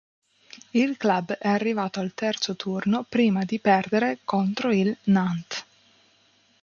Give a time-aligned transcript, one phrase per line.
[0.71, 5.63] Il club è arrivato al terzo turno prima di perdere contro il Nantes.